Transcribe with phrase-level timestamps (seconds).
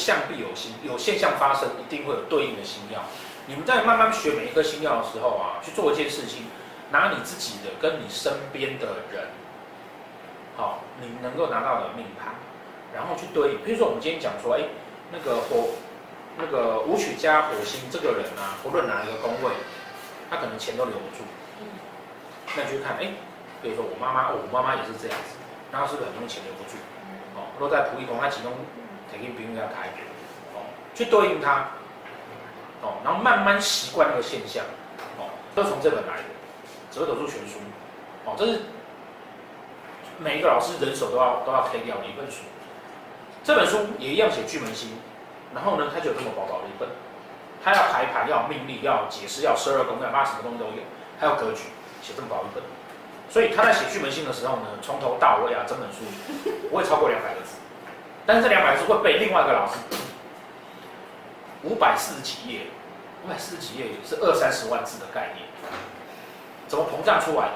[0.00, 3.00] 相必有心，有现象发生，一定会有对应的星曜。
[3.46, 6.44] 你们在慢慢学每一颗星曜的时候啊，去做一件事情，
[6.90, 9.28] 拿你自己的跟你身边的人，
[10.56, 12.34] 好，你能够拿到的命盘，
[12.94, 13.58] 然后去对应。
[13.64, 14.62] 比如说我们今天讲说，哎，
[15.12, 15.68] 那个火，
[16.38, 19.50] 那个武曲加火星这个人啊，不论哪一个宫位，
[20.30, 21.24] 他可能钱都留不住。
[22.56, 23.12] 那你去看，哎，
[23.62, 25.36] 比如说我妈妈，我妈妈也是这样子，
[25.72, 26.76] 然后是不是很多钱留不住？
[27.36, 28.52] 哦，落在仆役宫，他其中
[29.10, 29.88] 肯定不用要开，
[30.54, 31.68] 哦，去对应他。
[32.82, 34.64] 哦，然后慢慢习惯那个现象，
[35.18, 36.22] 哦，都从这本来的
[36.90, 37.58] 《紫微斗数全书》，
[38.24, 38.62] 哦，这是
[40.16, 42.38] 每一个老师人手都要都要推掉的一本书。
[43.44, 44.96] 这本书也一样写巨门星，
[45.54, 46.88] 然后呢，它就有这么薄薄的一本，
[47.62, 50.82] 它要排盘，要命理，要解释，要十二宫，要八什么东西都有，
[51.20, 51.64] 还有格局，
[52.00, 52.64] 写这么薄一本。
[53.30, 55.98] 所以他在写巨门星的时候呢，从头到尾啊，整本书
[56.68, 57.54] 不会超过两百个字，
[58.26, 59.78] 但是这两百字会被另外一个老师。
[61.62, 62.62] 五百四十几页，
[63.24, 65.46] 五百四十几页是二三十万字的概念，
[66.66, 67.52] 怎么膨胀出来的？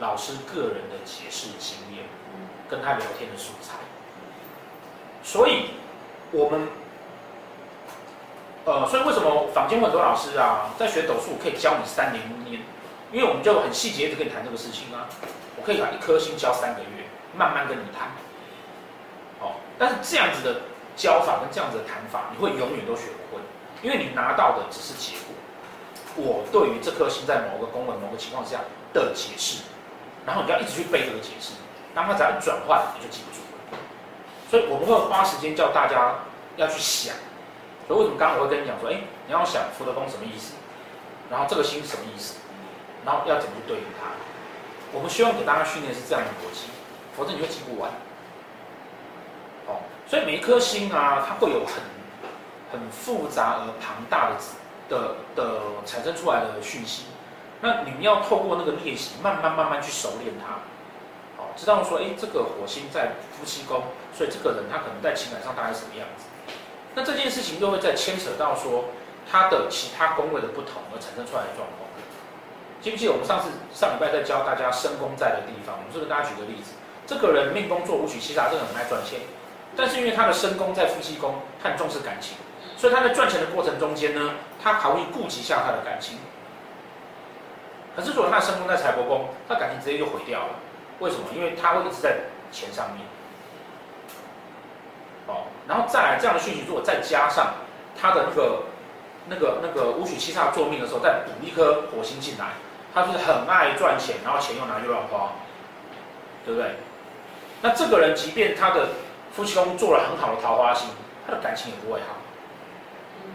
[0.00, 2.04] 老师个人的解释经验，
[2.68, 3.74] 跟他聊天的素材。
[5.22, 5.74] 所以，
[6.32, 6.66] 我们，
[8.64, 12.60] 呃，所以为什么坊间很多老师啊，在学斗数可以教你三年五年？
[13.12, 15.06] 因为我们就很细节的跟你谈这个事情啊。
[15.56, 17.06] 我可以把一颗星教三个月，
[17.36, 18.08] 慢慢跟你谈。
[19.40, 20.60] 哦，但是这样子的。
[20.94, 23.40] 教法跟这样子的谈法，你会永远都学不会，
[23.80, 25.32] 因为你拿到的只是结果。
[26.16, 28.58] 我对于这颗星在某个功能、某个情况下
[28.92, 29.62] 的解释，
[30.26, 31.54] 然后你要一直去背这个解释，
[31.94, 33.40] 当它只要转换，你就记不住
[33.72, 33.78] 了。
[34.50, 36.16] 所以我不会花时间教大家
[36.58, 37.16] 要去想。
[37.88, 40.52] 所以为什么刚刚我会跟你讲说，哎，你要想福德宫什么意思，
[41.30, 42.34] 然后这个星什么意思，
[43.04, 44.10] 然后要怎么去对应它。
[44.92, 46.68] 我们希望给大家训练是这样的逻辑，
[47.16, 47.90] 否则你会记不完。
[49.66, 51.80] 哦所以每一颗星啊，它会有很
[52.70, 54.36] 很复杂而庞大的
[54.90, 57.04] 的的产生出来的讯息。
[57.62, 60.58] 那你们要透过那个练习，慢慢慢慢去熟练它，
[61.40, 66.24] 好，知道说，哎，这个火星在夫妻宫，所以这个人他可能在情感上大概什么样子。
[66.94, 68.86] 那这件事情又会再牵扯到说
[69.30, 71.81] 他的其他宫位的不同而产生出来的状况。
[72.82, 75.78] 记不记得我们上次上礼拜在教大家身宫在的地方？
[75.78, 76.72] 我们是不是跟大家举个例子？
[77.06, 79.20] 这个人命宫做武曲七杀，这个很爱赚钱。
[79.76, 82.36] 但是因为他的身宫在夫妻宫，他很重视感情，
[82.76, 86.18] 所以他在赚钱的过程中间呢，他还会顾及一下他的感情。
[87.94, 90.56] 可是如果他的身宫在财帛宫，他感情直接就毁掉了。
[90.98, 91.24] 为什么？
[91.34, 92.16] 因为他会一直在
[92.50, 93.06] 钱上面。
[95.28, 97.54] 哦，然后再来这样的讯息，如果再加上
[98.00, 98.64] 他的那个、
[99.28, 102.52] 那个、那个武曲七煞坐命的时候，再补一颗火星进来，
[102.94, 105.32] 他是很爱赚钱，然后钱又拿去乱花，
[106.44, 106.72] 对不对？
[107.62, 108.88] 那这个人，即便他的
[109.32, 110.88] 夫妻宫做了很好的桃花星，
[111.26, 112.16] 他的感情也不会好。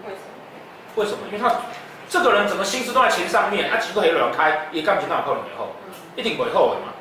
[0.06, 0.28] 为什么？
[0.96, 1.20] 为什么？
[1.28, 1.56] 因为他
[2.10, 5.70] 这个人整个心思都在钱上面，他几个黑乱开，也感情那么靠以后，
[6.16, 6.94] 一定会后悔嘛。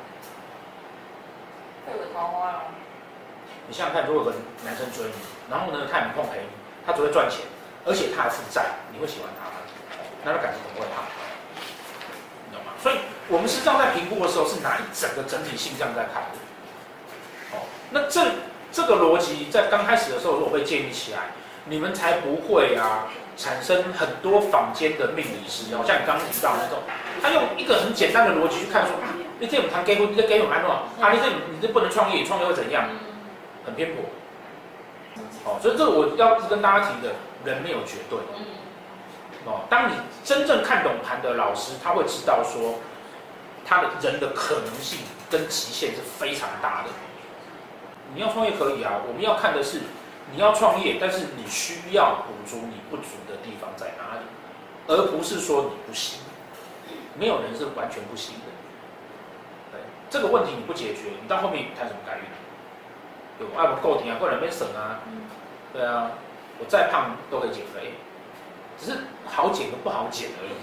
[1.85, 2.63] 会有桃花啊！
[3.67, 4.35] 你想想看，如果有个
[4.65, 5.13] 男生追你，
[5.49, 6.47] 然后呢，他也没空陪你，
[6.85, 7.45] 他只会赚钱，
[7.85, 9.55] 而且他还负债，你会喜欢他吗？
[10.23, 11.03] 那他感情不会好，
[13.29, 17.57] 我们实际上在评估的时候，是拿一整个整体性这样在看的。
[17.57, 18.21] 哦，那这。
[18.69, 21.31] 这个逻辑在刚开始的时候，如果被建立起来，
[21.65, 23.07] 你们才不会啊
[23.37, 26.77] 产生很多坊间的命理师，好像你刚刚提到那种，
[27.23, 32.89] 他用一个很简单的逻辑去看说啊，你这种谈结婚，你这给我安诺啊，你这你这不能创业，创业会怎样？
[33.65, 34.03] 很偏颇。
[35.45, 37.13] 哦，所以这个我要跟大家提的，
[37.45, 38.19] 人没有绝对。
[39.45, 39.93] 哦，当你
[40.25, 42.75] 真正看懂盘的老师，他会知道说，
[43.67, 44.99] 他的人的可能性
[45.29, 46.89] 跟极限是非常大的。
[48.15, 49.81] 你要创业可以啊，我们要看的是
[50.31, 54.25] 你要创业，但是你需要补足你不足的地方在哪里，
[54.87, 56.21] 而不是说你不行。
[57.19, 58.45] 没有人是完全不行的。
[59.73, 62.23] 对，这个问题你不解决，你到后面谈什么改运？
[63.39, 64.99] 有爱不够甜啊，或者没省啊？
[65.73, 66.11] 对啊，
[66.59, 67.93] 我再胖都可以减肥，
[68.79, 70.55] 只是好减和不好减而已。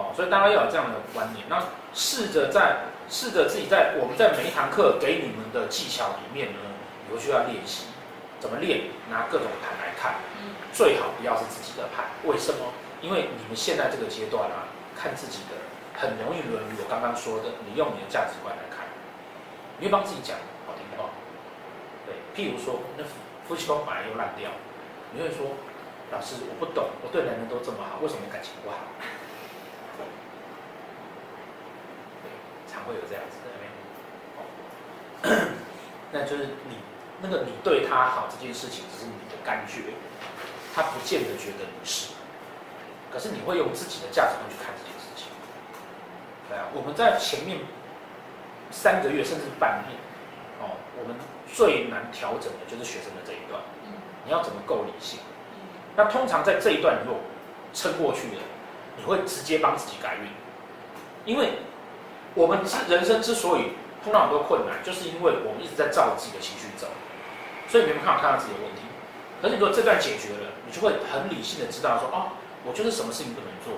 [0.00, 1.62] 哦，所以大家要有这样的观念，那
[1.92, 2.88] 试着在。
[3.10, 6.62] 试着自己在我们在每一堂课给你们的技巧里面呢，
[7.10, 7.90] 有需要练习，
[8.38, 8.86] 怎么练？
[9.10, 10.22] 拿各种盘来看，
[10.70, 12.06] 最好不要是自己的盘。
[12.22, 12.70] 为什么？
[13.02, 15.58] 因为你们现在这个阶段啊，看自己的
[15.98, 18.86] 很容易沦为我刚刚说的，你用你的价值观来看，
[19.82, 21.10] 你会帮自己讲好听话。
[22.06, 23.02] 对，譬如说，那
[23.42, 24.54] 夫妻宫本来又烂掉，
[25.10, 25.58] 你会说，
[26.14, 28.86] 老师我不懂，我对男人都这么好，为什么感情不好？
[32.90, 33.54] 会有这样子的，
[36.10, 36.74] 那就是你
[37.22, 39.94] 那个你对他好这件事情只是你的感觉，
[40.74, 42.10] 他不见得觉得你是。
[43.12, 45.28] 可是你会用自己的价值观去看这件事情。
[46.48, 47.58] 对啊，我们在前面
[48.72, 49.96] 三个月甚至半年，
[50.60, 51.14] 哦，我们
[51.52, 53.62] 最难调整的就是学生的这一段。
[54.24, 55.20] 你要怎么够理性？
[55.96, 57.20] 那通常在这一段你如果
[57.72, 58.42] 撑过去了，
[58.96, 60.28] 你会直接帮自己改运，
[61.24, 61.58] 因为
[62.34, 63.72] 我们之人生之所以
[64.02, 66.86] 碰到很多困难，就是因为我们一直在照自己的情绪走，
[67.68, 68.82] 所以你没有看看到自己的问题。
[69.42, 72.32] 可是你如果这段解决了，你就会很理性的知道说，哦。
[72.62, 73.72] 我就是什么事情不能做，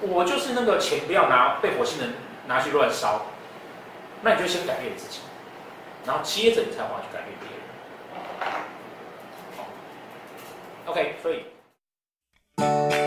[0.00, 2.14] 我就是那个钱不要拿被火星人
[2.46, 3.22] 拿去乱烧，
[4.22, 5.18] 那你就先改变自己，
[6.06, 7.58] 然后接着你才会去改变别人。
[10.86, 13.01] OK，所以。